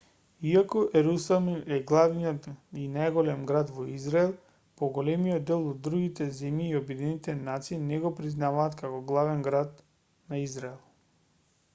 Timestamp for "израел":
3.97-4.33, 10.49-10.83